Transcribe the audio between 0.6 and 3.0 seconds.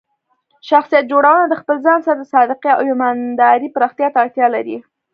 شخصیت جوړونه د خپل ځان سره د صادقۍ او